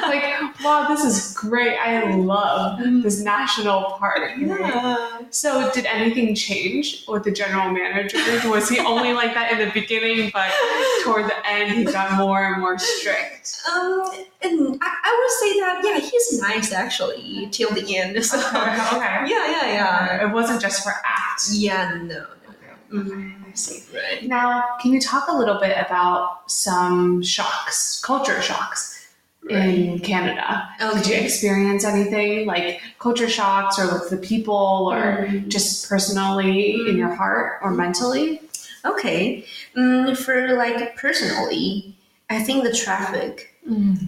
[0.08, 1.76] like, "Wow, this is great.
[1.76, 5.20] I love this national park." Yeah.
[5.30, 8.18] So, did anything change with the general manager?
[8.48, 10.50] Was he only like that in the beginning, but
[11.02, 13.60] toward the end he got more and more strict?
[13.70, 14.02] Um,
[14.42, 18.24] and I, I would say that yeah, he's nice actually till the end.
[18.24, 18.54] So okay.
[18.56, 20.28] yeah, yeah, yeah.
[20.28, 21.42] It wasn't just for act.
[21.52, 22.26] Yeah, no.
[22.92, 23.43] Mm, I
[23.94, 24.26] Right.
[24.26, 29.06] Now, can you talk a little bit about some shocks, culture shocks
[29.48, 30.68] in Canada?
[30.78, 35.48] Did you experience anything like culture shocks or with the people or Mm.
[35.48, 38.40] just personally in your heart or mentally?
[38.84, 39.44] Okay.
[39.76, 41.94] Mm, for like personally,
[42.30, 43.50] I think the traffic.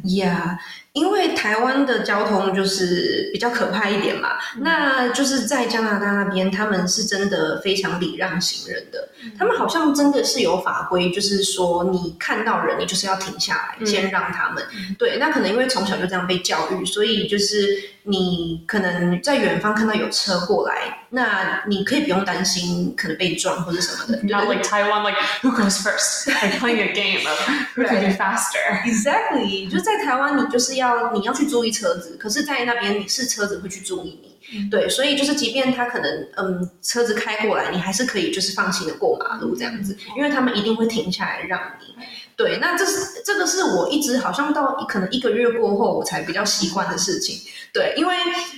[0.05, 0.59] Yeah，
[0.97, 4.31] 因为台湾的交通就是比较可怕一点嘛，
[4.61, 9.07] 那就是在加拿大那边，他们是真的非常礼让行人的。
[9.39, 14.65] 他们好像真的是有法规，就是说你看到人，你就是要停下来，嗯先让他们。
[14.99, 24.23] 对，那可能因为从小就这样被教育，所以就是你可能在远方看到有车过来，那你可以不用担心可能被撞或者什么的。
[24.23, 26.31] 对 Not like Taiwan, like who goes first?
[26.59, 27.39] Playing a game of
[27.75, 28.61] who can be faster.
[28.87, 41.95] Exactly，就在台湾，你就是要你要去注意车子，可是，在那边你是车子会去注意你，嗯对，所以就是即便他可能嗯车子开过来，你还是可以就是放心的过马路这样子，因为他们一定会停下来让你。
[42.37, 47.41] 对，那这是这个是我一直好像到可能一个月过后我才比较习惯的事情。
[47.73, 48.15] 对，因为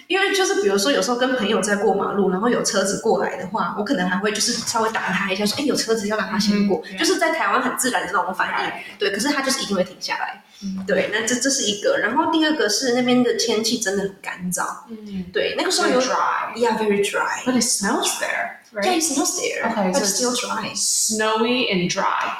[0.08, 8.72] 因为就是比如说有时候跟朋友在过马路，然后有车子过来的话，我可能还会就是稍微打他一下，说哎有车子要让他先过，嗯就是在台湾很自然的那种反应。
[8.98, 10.42] 对，可是他就是一定会停下来。
[10.86, 14.64] 对，那这这是一个，然后第二个是那边的天气真的很干燥。
[14.88, 16.52] 嗯对，那个时候有 dry.
[16.56, 17.44] Yeah, very dry.
[17.44, 19.02] But it smells there, Yeah, right?
[19.02, 20.72] smells there, Okay, but still dry.
[20.74, 22.36] Snowy and dry.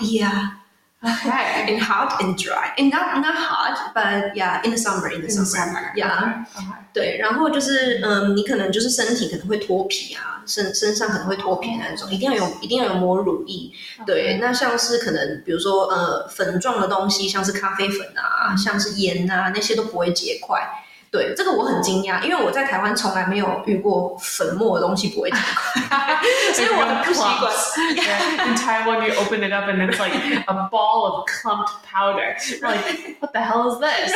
[1.01, 5.21] Okay, in hot and dry, and not not hot, but yeah, in the summer, in
[5.21, 6.45] the summer, yeah.
[6.93, 13.71] 对，然后就是，嗯，你可能就是身体可能会脱皮啊，身身上可能会脱皮那种，一定要有，一定要有磨乳液。
[14.05, 20.69] 对，那像是可能，比如说，呃，粉状的东西，像是咖啡粉啊，像是盐啊，那些都不会结块。
[21.12, 26.20] 对，这个我很惊讶，因为我在台湾从来没有遇过粉末的东西不会结块，
[26.56, 27.54] 所以我很不习惯。
[27.94, 28.48] Yeah.
[28.48, 30.16] In Taiwan, you open it up and it's like
[30.48, 32.36] a ball of clumped powder.
[32.50, 34.12] You're like, what the hell is this?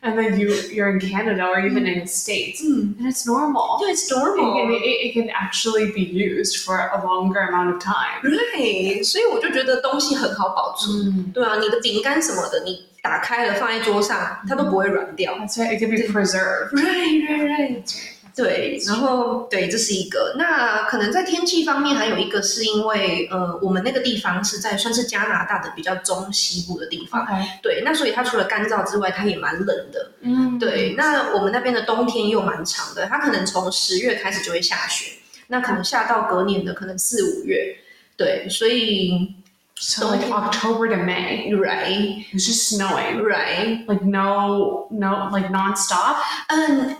[0.00, 3.78] And then you you're in Canada or even in the States, 嗯， and it's normal.
[3.78, 4.80] 对，it's It can, normal。
[4.80, 8.22] it, it can actually be used for a longer amount of time.
[8.22, 11.30] 对，所以我就觉得东西很好保存。
[11.34, 15.33] 对啊，你的饼干什么的，你 打开了放在桌上，它都不会软掉。
[15.35, 15.77] That's right.
[15.77, 16.71] It can be preserved.
[16.73, 17.99] Right, right, right.
[18.35, 20.35] 对，然后对，这是一个。
[20.37, 27.27] 那可能在天气方面，还有一个是因为呃，我们那个地方是在算是加拿大的比较中西部的地方。
[27.61, 30.11] 对，那所以它除了干燥之外，它也蛮冷的。
[30.21, 30.57] Mm.
[30.57, 37.75] 对，那我们那边的冬天又蛮长的，它可能从十月开始就会下雪，那可能下到隔年的可能四五月。
[38.15, 39.35] 对，所以
[39.81, 43.23] So like Don't- October to May, right, it's just snowing.
[43.23, 43.87] right.
[43.87, 46.17] Like no, no, like nonstop.
[46.49, 46.97] 嗯，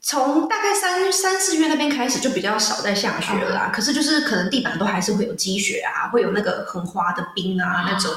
[0.00, 3.70] 从大概三三四月那边开始就比较少在下雪了啦。
[3.74, 8.12] 可是就是可能地板都还是会有积雪啊，会有那个很滑的冰啊那种。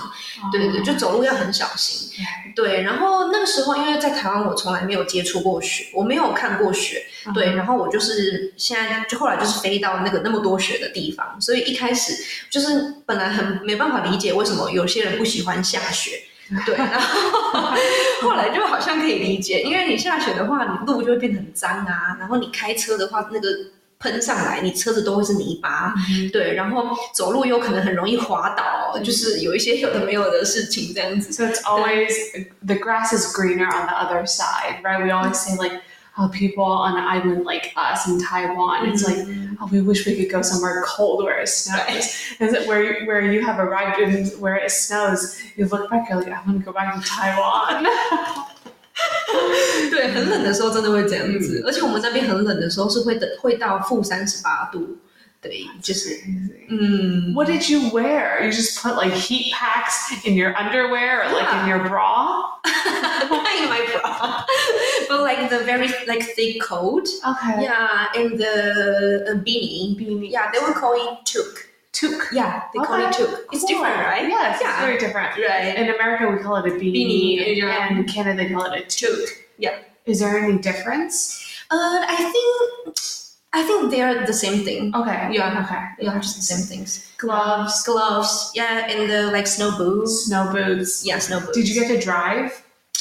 [0.51, 2.23] 对对对，就走路要很小心。
[2.55, 7.03] 对，然后那个时候因为在台湾我从来没有接触过雪，我没有看过雪。
[7.33, 12.13] 对，然后我就是现在就后来就是飞到那个那么多雪的地方，所以一开始
[12.49, 16.23] 就是本来很没办法理解为什么有些人不喜欢下雪。
[16.65, 17.75] 对，然后
[18.21, 23.47] 后来就好像可以理解，因为你下雪的话，你路就会变得很脏啊，然后你开车的话，那个
[23.99, 25.93] 喷上来，你车子都会是泥巴，
[26.31, 31.31] 对，然后走路有可能很容易滑倒，就是有一些有的没有的事情这样子。
[31.33, 32.09] So it's always
[32.65, 35.03] the grass is greener on the other side, right?
[35.03, 35.81] We always say like,
[36.18, 39.26] oh, people on an island like us in Taiwan, it's like,
[39.60, 42.06] oh, we wish we could go somewhere cold where it snows.
[42.38, 45.36] Is it where where you have arrived and where it snows?
[45.56, 47.86] You look back, you're like, I want to go back to Taiwan.
[49.90, 54.98] 对，很冷的时候真的会这样子，而且我们那边很冷的时候是会的会到负三十八度，
[55.40, 56.08] 对，就是
[56.70, 58.42] 嗯， What did you wear?
[58.42, 62.50] You just put like heat packs in your underwear or like in your bra?
[62.64, 64.44] in my bra,
[65.08, 67.62] but like the very like thick coat, Okay.
[67.62, 70.30] yeah, and the uh, beanie, Beanie.
[70.30, 71.68] yeah, they will call it toque.
[71.92, 72.32] Toque.
[72.32, 73.44] Yeah, they call it Okay, toque.
[73.52, 73.68] It's cool.
[73.68, 74.26] different, right?
[74.26, 74.80] Yes, it's Yeah.
[74.80, 75.36] very different.
[75.36, 75.76] Right.
[75.76, 77.86] In America, we call it a beanie, Beanie, yeah.
[77.88, 79.28] and in Canada, they call it a toque.
[79.58, 79.76] Yeah.
[80.06, 81.38] Is there any difference?
[81.70, 82.96] Uh, I think
[83.56, 84.90] I think they are the same thing.
[84.94, 85.28] Okay.
[85.30, 85.62] Yeah.
[85.64, 85.82] Okay.
[86.04, 87.06] Yeah, just the same things.
[87.18, 90.26] Gloves, Gloves, yeah, and the like snow boots.
[90.26, 91.04] snow boots.
[91.06, 91.56] Yeah, snow boots.
[91.56, 92.50] Did you get to drive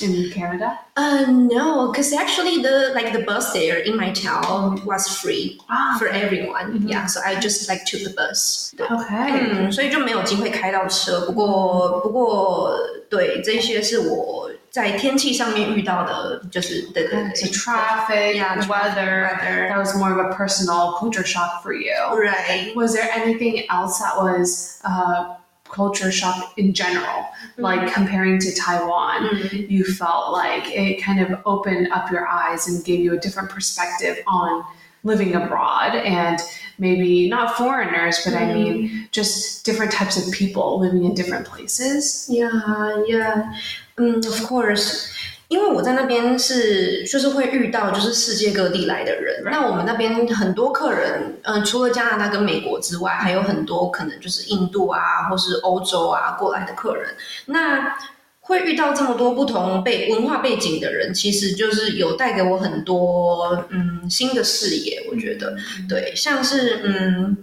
[0.02, 0.78] in Canada?
[0.96, 5.96] Uh, no, because actually the like the bus there in my town was free Wow.
[5.98, 6.78] for everyone.
[6.82, 6.88] Mhm.
[6.88, 8.74] Yeah, so I just like took the bus.
[8.78, 9.34] Okay.
[9.34, 11.22] 嗯，所以就没有机会开到车。
[11.26, 12.78] 不过，不过，
[13.10, 19.30] 对，这些是我 在天气上面遇到的，就是对对 So 对 traffic, Yeah, weather.
[19.30, 19.68] weather.
[19.70, 21.94] That was more of a personal culture shock for you.
[22.12, 22.76] Right.
[22.76, 25.36] Was there anything else that was uh,
[25.70, 27.26] culture shock in general,
[27.58, 29.30] like comparing to Taiwan?
[29.32, 33.18] 嗯 You felt like it kind of opened up your eyes and gave you a
[33.18, 34.64] different perspective on
[35.06, 36.40] living abroad and
[36.80, 42.26] maybe not foreigners, but I mean just different types of people living in different places.
[42.30, 43.54] Yeah, yeah.
[43.99, 45.07] Um, of course.
[45.49, 57.15] 因为我在那边是就是会遇到就是世界各地来的人，那我们那边很多客人，嗯，除了加拿大跟美国之外，还有很多可能就是印度啊或是欧洲啊过来的客人，
[57.47, 57.97] 那
[58.41, 65.57] 会遇到这么多不同背文化背景的人，其实就是有带给我很多嗯新的视野，我觉得
[65.89, 67.39] 对，像是嗯。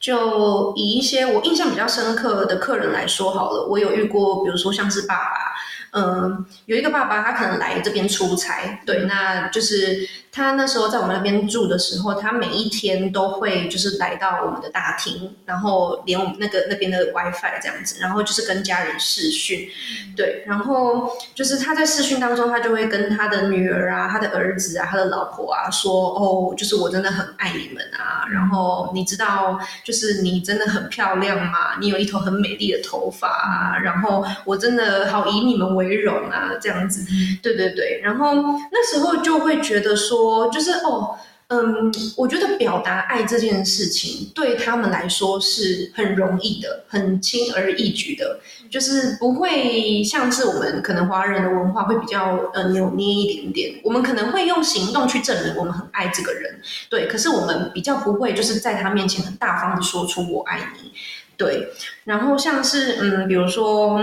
[0.00, 5.54] 就以一些我印象比较深刻的客人来说好了，我有遇过，比如说像是爸爸，
[5.92, 10.08] 嗯，有一个爸爸他可能来这边出差，对，那就是。
[10.30, 19.68] 他那时候在我们那边住的时候，他每一天都会就是来到我们的大厅，然后连我们那个那边的 WiFi 这样子，然后就是跟家人视讯，
[20.14, 37.06] 对，然后就是他在视讯当中，他就会跟他的女儿啊、他的儿子啊、他的老婆啊说：“哦，就是我真的很爱你们啊，然后你知道，就是你真的很漂亮嘛，你有一头很美丽的头发啊，然后我真的好以你们为荣啊，这样子，
[37.42, 38.34] 对对对，然后
[38.70, 41.16] 那时候就会觉得说。”就是哦，
[41.48, 56.60] 嗯，我觉得表达爱这件事情对他们来说是很容易的，很轻而易举的，就是不会像是我们可能华人的文化会比较呃扭捏一点点，我们可能会用行动去证明我们很爱这个人，
[56.90, 60.90] 对，可是我们比较不会就是在他面前很大方的说出我爱你，
[61.36, 61.68] 对，
[62.04, 64.02] 然后像是嗯，比如说，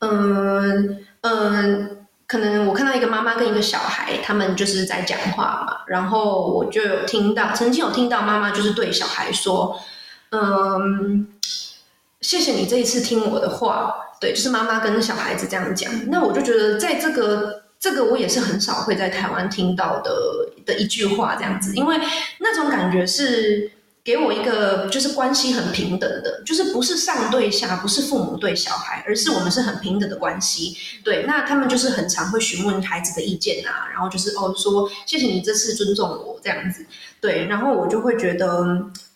[0.00, 1.92] 嗯嗯。
[2.28, 9.80] 可能我看到一个妈妈跟一个小孩，他们就是在讲话嘛，然后我就有听到，曾经有听到妈妈就是对小孩说
[10.34, 11.28] ：“嗯，
[12.20, 15.88] 谢谢你这一次听我的话。”对，就是妈妈跟小孩子这样讲。
[16.10, 20.12] 那我就觉得，在这个这个，我也是很少会在台湾听到的
[20.66, 21.96] 的一句话这样子，因为
[22.40, 23.70] 那种感觉是。
[24.06, 30.76] 给我一个就是关系很平等的，就是不是上对下，不是父母对小孩，而是我们是很平等的关系。
[31.02, 36.86] 对，那他们就是很常会询问孩子的意见啊，然后就是哦说谢谢你这次尊重我这样子。
[37.20, 38.64] 对，然后我就会觉得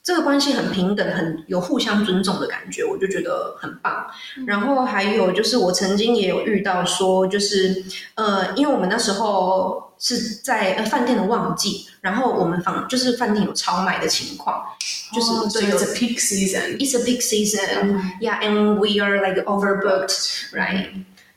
[0.02, 4.04] 这个关系很平等，很有互相尊重的感觉，我就觉得很棒。
[4.44, 7.84] 然后还有就是我曾经也有遇到说，就是
[8.16, 9.88] 呃，因为我们那时候。
[10.00, 14.64] 是在呃饭店的旺季，然后我们房就是饭店有超卖的情况，
[15.12, 16.78] 就是对，it's a peak season.
[16.78, 18.00] It's a peak season.
[18.20, 20.88] Yeah, and we are like overbooked, right?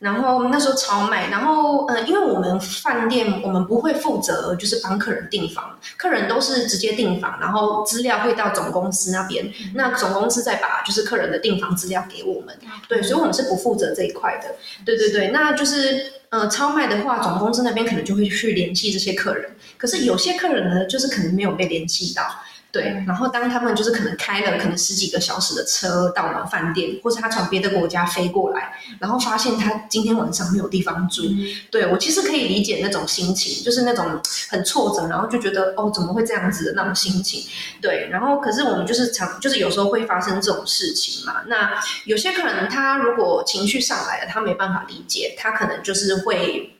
[0.03, 12.55] 然后那时候超卖，然后呃，因为我们饭店我们不会负责就是帮客人订房，客人都是直接订房，然后资料会到总公司那边，那总公司再把就是客人的订房资料给我们，
[12.87, 16.13] 对，所以我们是不负责这一块的，对对对，那就是。
[16.33, 19.51] 呃，超卖的话，总公司那边可能就会去联系这些客人。
[19.77, 22.23] 可是有些客人呢，就是可能没有被联系到。
[22.73, 31.21] 对，然后当他们就是可能开了可能十几个小时的车到我们饭店，或是他从别的国家飞过来，然后发现他今天晚上没有地方住。
[31.69, 37.43] 对我其实可以理解那种心情，就是那种很挫折，然后就觉得哦怎么会这样子的那种心情。
[37.79, 41.43] 对，然后可是我们就是常就是有时候会发生这种事情嘛。
[41.45, 46.71] 那有些可能他如果情绪上来了，他没办法理解，他可能就是会。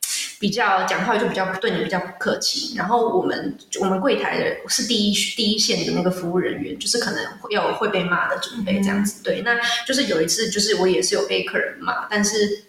[0.44, 9.24] 比较讲话就比较对你比较不客气，然后我们我们柜台的是第一第一线的那个服务人员，就是可能要会被骂的准备这样子。
[9.24, 12.66] 对，那就是有一次，就是我也是有被客人骂，但是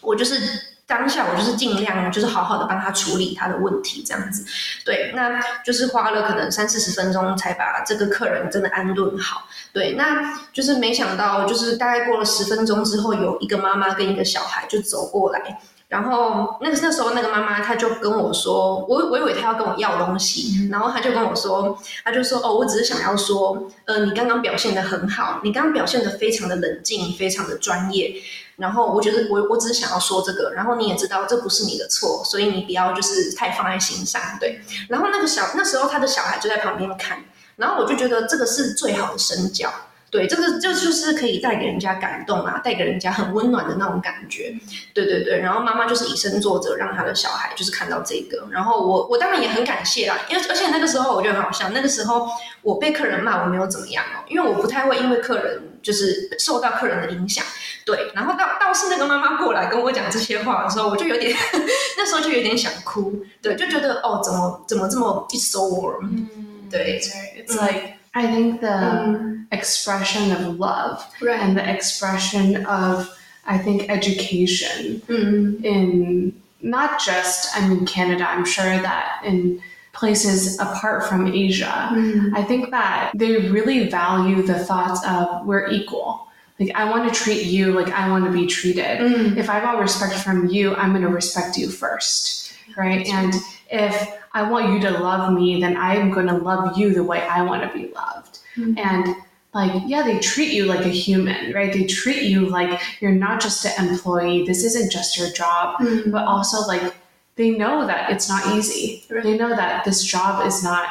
[0.00, 0.40] 我就是
[0.86, 4.46] 当下我就是尽量就是好好的帮他处理他的问题这样子。
[4.86, 9.46] 对，那就是花了可能三四十分钟才把这个客人真的安顿好。
[9.70, 15.60] 对，那就是没想到，就是大概过了十分钟之后，有一个妈妈跟一个小孩就走过来。
[15.88, 28.14] 然后那个那时候那个妈妈，她就跟我说，我我以为她要跟我要东西，然后她就跟我说，她就说，哦，我只是想要说，呃，你刚刚表现的很好，你刚刚表现的非常的冷静，非常的专业，
[28.56, 34.60] 然后我觉得我我只是想要说这个，然后你也知道这不是你的错，所以你不要就是太放在心上，对。
[34.90, 37.24] 然后那个小那时候他的小孩就在旁边看，
[37.56, 39.72] 然后我就觉得这个是最好的身教。
[40.10, 44.54] 对，这个就就是可以带给人家感动啊，带给人家很温暖的那种感觉。
[44.94, 48.48] 对对对，然后妈妈就是以身作则，让他的小孩就是看到这个。
[48.50, 52.28] 然后我我当然也很感谢啦，因为而且那个时候我觉得很好笑，那个时候
[52.62, 57.44] 我被客人骂，我没有怎么样哦，因为我不太会因为客人就是受到客人的影响。
[57.84, 61.36] 对，然后到倒是那个妈妈过来跟我讲这些话的时候，我就有点
[61.98, 63.14] 那时候就有点想哭。
[63.42, 66.00] 对，就觉得哦，怎么怎么这么 it's so warm。
[66.02, 71.40] 嗯，对，it's like I think the expression of love right.
[71.40, 73.14] and the expression of
[73.46, 75.64] I think education mm-hmm.
[75.64, 78.28] in not just I mean Canada.
[78.28, 82.36] I'm sure that in places apart from Asia, mm-hmm.
[82.36, 86.28] I think that they really value the thoughts of we're equal.
[86.60, 89.00] like I want to treat you like I want to be treated.
[89.00, 89.36] Mm.
[89.36, 93.06] If I want respect from you, I'm going to respect you first, right?
[93.06, 93.32] And
[93.70, 93.94] if
[94.38, 97.42] I want you to love me, then I'm going to love you the way I
[97.42, 98.38] want to be loved.
[98.56, 98.78] Mm.
[98.78, 99.16] And
[99.52, 101.72] like, yeah, they treat you like a human, right?
[101.72, 104.46] They treat you like you're not just an employee.
[104.46, 106.12] This isn't just your job, Mm.
[106.12, 106.94] but also like
[107.34, 109.04] they know that it's not easy.
[109.10, 109.24] Right.
[109.24, 110.86] They know that this job is not,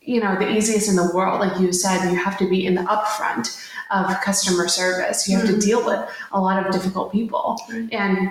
[0.00, 1.40] you know, the easiest in the world.
[1.40, 3.46] Like you said, you have to be in the upfront
[3.90, 5.28] of customer service.
[5.28, 5.62] You have to Mhm.
[5.68, 6.00] deal with
[6.32, 7.60] a lot of difficult people.
[7.70, 7.88] Right.
[7.92, 8.30] And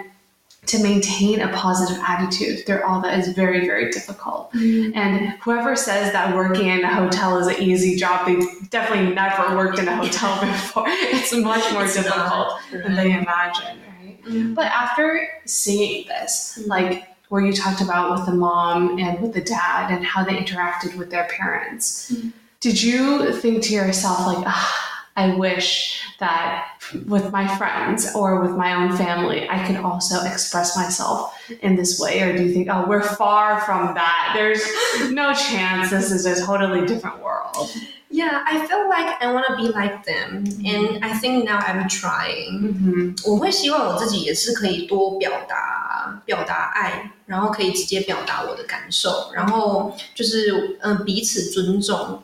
[0.68, 4.52] to maintain a positive attitude through all that is very, very difficult.
[4.54, 4.96] Mm.
[4.96, 9.56] And whoever says that working in a hotel is an easy job, they've definitely never
[9.56, 10.86] worked in a hotel before.
[10.88, 14.20] It's much more It's difficult not, than they imagine, right?
[14.26, 14.56] Mm.
[14.56, 16.68] But after seeing this, Mhm.
[16.68, 20.36] like where you talked about with the mom and with the dad and how they
[20.38, 22.34] interacted with their parents, Mhm.
[22.60, 24.84] did you think to yourself, like, ah,
[25.16, 26.66] I wish that
[27.07, 31.99] with my friends or with my own family, I could also express myself in this
[31.99, 32.21] way?
[32.23, 34.33] Or do you think, oh, we're far from that?
[34.35, 34.63] There's
[35.11, 37.71] no chance this is a totally different world.
[38.15, 41.89] Yeah, I feel like I want to be like them, and I think now I'm
[41.89, 42.61] trying.
[42.61, 52.23] hmm 我会希望我自己也是可以多表达表达爱，然后可以直接表达我的感受，然后就是嗯、呃彼此尊重。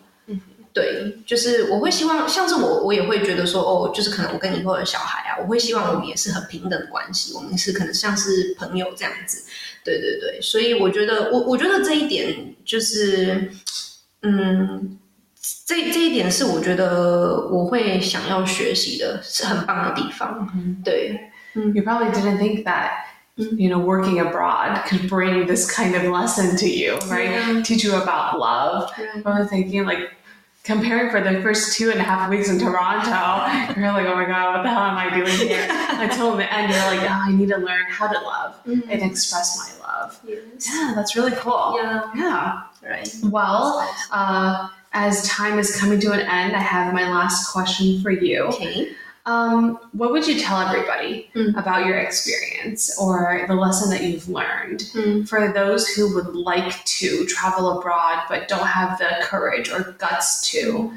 [0.74, 9.44] 嗯对，就是我会希望，像是我，我也会觉得说，哦，就是可能我跟以后的小孩啊，我会希望我们也是很平等的关系，我们是可能像是朋友这样子。
[9.84, 13.52] 对对对，所以我觉得，我我觉得这一点就是，
[14.24, 14.98] 嗯，
[15.66, 20.50] 这这一点是我觉得我会想要学习的，是很棒的地方。
[20.84, 21.20] 对
[21.54, 22.90] ，You probably didn't think that.
[23.36, 23.58] Mhm.
[23.58, 27.32] You know, working abroad could bring this kind of lesson to you, right?
[27.32, 27.64] Yeah.
[27.64, 28.92] Teach you about love.
[29.24, 30.12] Probably thinking like
[30.64, 33.10] comparing for the first two and a half weeks in Toronto,
[33.80, 35.68] you're like, oh my god, what the hell am I doing here?
[35.70, 39.58] Until the end, you're like, oh, I need to learn how to love and express
[39.58, 40.20] my love.
[40.26, 40.70] Yes.
[40.70, 41.76] Yeah, that's really cool.
[41.78, 42.10] Yeah.
[42.16, 42.64] Yeah.
[42.82, 43.14] Right.
[43.24, 48.12] Well, uh, as time is coming to an end, I have my last question for
[48.12, 48.44] you.
[48.44, 48.92] Okay.
[49.27, 51.59] Um, what would you tell everybody Mm.
[51.59, 55.29] about your experience or the lesson that you've learned Mm.
[55.29, 60.49] for those who would like to travel abroad but don't have the courage or guts
[60.51, 60.93] to?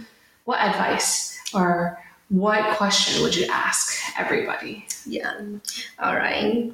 [0.46, 4.86] What advice or what question would you ask everybody?
[5.06, 5.34] Yeah.
[6.00, 6.72] All right.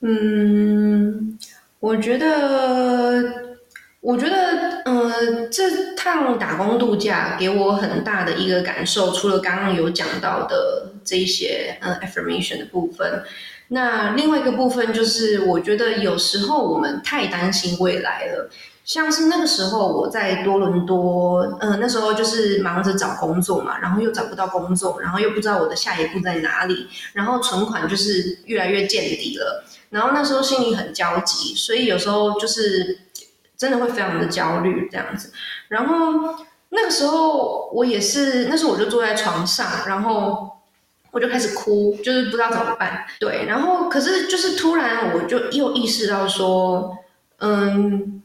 [0.00, 1.36] 嗯，
[1.80, 3.51] 我觉得，
[4.03, 13.23] 我觉得，呃，这趟打工度假给我很大的一个感受，除了刚刚有讲到的这一些呃 affirmation 的部分，
[13.69, 18.49] 那另外一个部分就是，我觉得有时候我们太担心未来了。
[18.83, 32.99] 像是那个时候我在多伦多，呃，那时候就是忙着找工作嘛，然后又找不到工作，然后又不知道我的下一步在哪里，然后存款就是越来越见底了，然后那时候心里很焦急，所以有时候就是
[33.63, 35.31] 真的会非常的焦虑这样子。
[35.69, 36.35] 然后
[36.69, 40.51] 那个时候我也是，那时候我就坐在床上，然后
[41.11, 43.05] 我就开始哭，就是不知道怎么办。
[43.21, 46.97] 对，然后可是就是突然我就又意识到说，
[47.39, 48.21] 嗯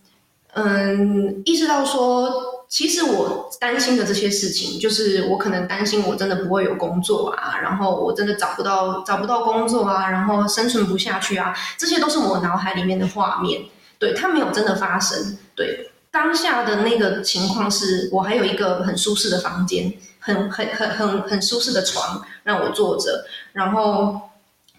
[0.55, 13.63] 嗯，意识到说，其实我担心的这些事情，就是我可能担心我真的不会有工作啊，然后我真的找不到找不到工作啊，然后生存不下去啊，这些都是我脑海里面的画面，
[13.99, 15.37] 对，它没有真的发生。
[15.55, 24.23] 对，当下的那个情况是我还有一个很舒适的房间，很很很很很舒适的床让我坐着，然后。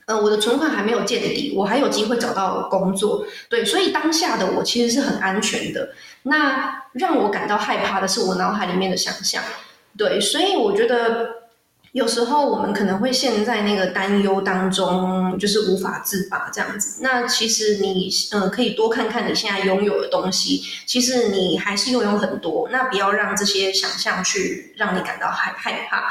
[0.05, 5.91] 呃，我的存款还没有见底，我还有机会找到工作，对，所以当下的我其实是很安全的。
[6.23, 9.43] 那让我感到害怕的是我脑海里面的想象，
[9.95, 11.38] 对，所以我觉得
[11.91, 17.01] 有时候我们可能会陷在那个担忧当中，就是无法自拔这样子。
[17.01, 22.69] 那其实你呃可以多看看你现在拥有的东西，其实你还是拥有很多。
[22.71, 26.03] 那不要让这些想象去让你感到害害怕。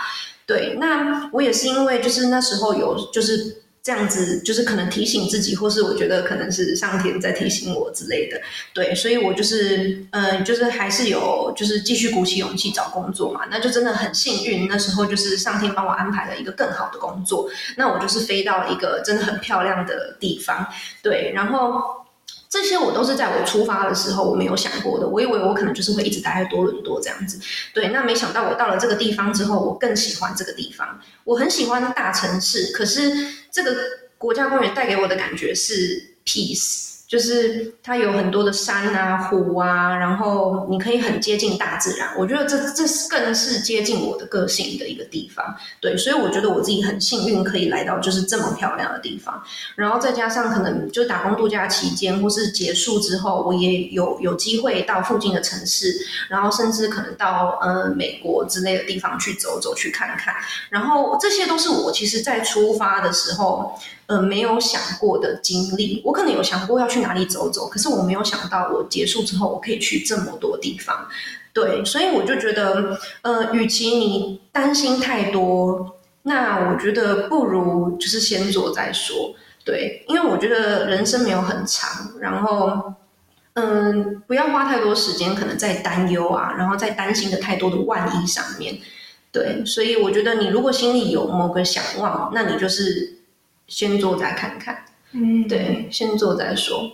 [0.47, 3.63] 对，那我也是因为就是那时候有就是。
[3.89, 8.39] 这样子就是可能提醒自己，或是我觉得可能是上天在提醒我之类的，
[8.75, 20.69] 对，所以我就是嗯，就是还是有就是继续鼓起勇气找工作嘛，那就真的很幸运，那时候就是上天帮我安排了一个更好的工作，那我就是飞到了一个真的很漂亮的地方，
[21.03, 22.05] 对，然后。
[22.49, 27.39] 这些我都是在我出发的时候我没有想过的，我以为我可能就是会一直待在多伦多这样子，
[27.75, 33.13] 对，那没想到我到了这个地方之后，我更喜欢这个地方，我很喜欢大城市，可是
[33.51, 33.77] 这个
[34.17, 42.07] 国家公园带给我的感觉是 peace，就是它有很多的山啊、湖啊，然后你可以很接近大自然。
[42.19, 45.57] 我觉得这这是更是接近我的个性的一个地方。
[45.81, 49.43] 对，所以我觉得我自己很幸运可以来到就是这么漂亮的地方。
[49.75, 55.91] 然后再加上可能就打工度假期间或是结束之后，我也有有机会到附近的城市，
[56.29, 60.35] 然后甚至可能到呃美国之类的地方去走走去看看。
[60.69, 63.81] 然后这些都是我其实在出发的时候。
[64.09, 71.07] 呃，没有想过的经历，我可能有想过要去哪里走走，可是我没有想到我结束之后我可以去这么多地方。
[71.53, 79.35] 对，所以我就觉得，呃，与其你担心太多，那我觉得不如就是先做再说。
[79.63, 82.95] 对，因为我觉得人生没有很长，然后，
[83.53, 88.79] 嗯，不要花太多时间，可能在担忧啊，然后在担心的太多的万一上面。
[89.31, 93.18] 对，所以我觉得你如果心里有某个想望，那你就是。
[93.68, 94.78] 先做再看看，
[95.12, 96.92] 嗯，对，先做再说。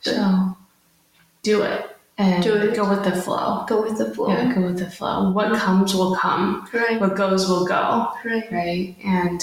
[0.00, 0.12] So
[1.42, 2.76] do it and do it.
[2.76, 3.64] Go with the flow.
[3.66, 4.30] Go with the flow.
[4.30, 5.32] Yeah, go with the flow.
[5.32, 6.66] What comes will come.
[6.72, 7.00] Right.
[7.00, 8.12] What goes will go.
[8.24, 8.50] Right.
[8.50, 8.96] Right.
[9.04, 9.40] And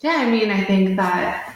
[0.00, 1.54] yeah, I mean, I think that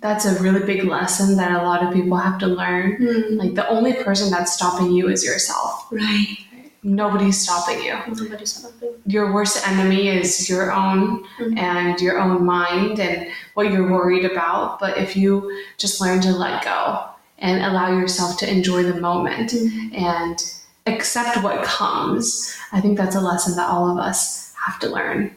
[0.00, 2.98] that's a really big lesson that a lot of people have to learn.
[2.98, 3.38] Mm.
[3.38, 5.86] Like the only person that's stopping you is yourself.
[5.90, 6.36] Right
[6.82, 7.94] nobody's stopping you.
[8.06, 8.90] Nobody's stopping.
[9.06, 11.58] Your worst enemy is your own mm-hmm.
[11.58, 14.78] and your own mind and what you're worried about.
[14.78, 17.04] But if you just learn to let go
[17.38, 19.94] and allow yourself to enjoy the moment mm-hmm.
[19.94, 20.38] and
[20.86, 25.32] accept what comes, I think that's a lesson that all of us have to learn.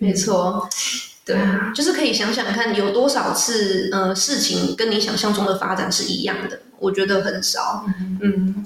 [0.00, 0.68] 没错，
[1.24, 1.36] 对，
[1.74, 6.60] 就是可以想想看，有多少次呃事情跟你想象中的发展是一样的？
[6.78, 7.84] 我觉得很少。
[8.00, 8.64] 嗯嗯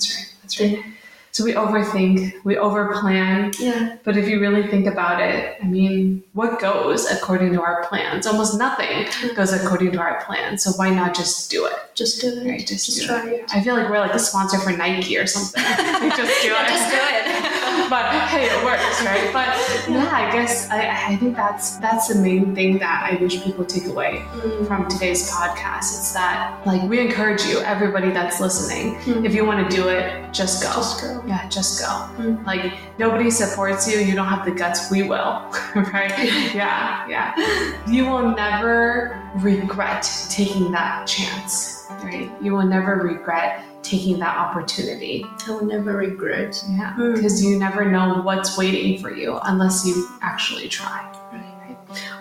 [1.38, 1.68] ，That's right.
[1.68, 1.98] That's right.
[2.08, 3.60] So we overthink, we overplan.
[3.60, 3.98] Yeah.
[4.04, 8.26] But if you really think about it, I mean, what goes according to our plans?
[8.26, 10.58] Almost nothing goes according to our plan.
[10.58, 11.74] So why not just do it?
[11.94, 12.48] Just do it.
[12.48, 13.34] Right, just, just try it.
[13.34, 13.56] it.
[13.56, 15.64] I feel like we're like a sponsor for Nike or something.
[16.18, 16.68] just do it.
[16.68, 17.88] just do it.
[17.90, 19.32] but hey, it works, right?
[19.32, 19.48] But
[19.90, 23.66] yeah, I guess I, I think that's that's the main thing that I wish people
[23.66, 24.68] take away mm.
[24.68, 25.98] from today's podcast.
[25.98, 29.26] It's that like we encourage you, everybody that's listening, mm.
[29.26, 30.74] if you want to do it, just go.
[30.74, 31.24] Just go.
[31.28, 31.88] Yeah, just go.
[32.24, 32.46] Mm.
[32.46, 35.44] Like nobody supports you, you don't have the guts, we will.
[35.76, 36.54] right?
[36.56, 37.36] yeah, yeah.
[37.86, 41.86] You will never regret taking that chance.
[42.02, 42.32] Right?
[42.42, 45.26] You will never regret taking that opportunity.
[45.48, 46.64] I will never regret.
[46.70, 47.50] Yeah, because mm.
[47.50, 51.14] you never know what's waiting for you unless you actually try.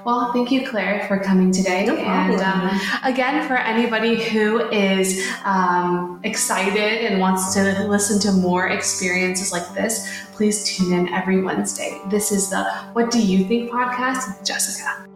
[0.04, 1.86] Well, thank you, Claire, for coming today.
[1.86, 8.32] No and um, again, for anybody who is um, excited and wants to listen to
[8.32, 12.00] more experiences like this, please tune in every Wednesday.
[12.08, 15.06] This is the What Do You Think podcast with Jessica.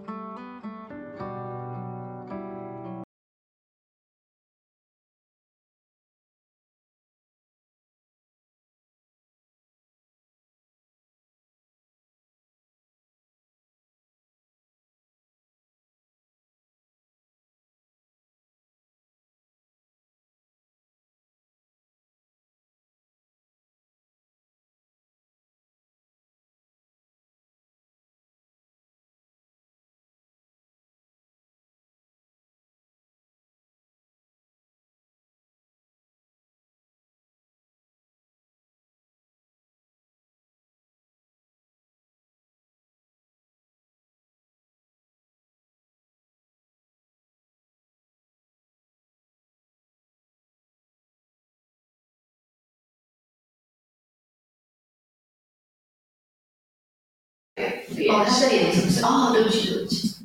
[58.08, 59.04] 哦，他在演是不是？
[59.04, 60.09] 哦，对不起，对不起。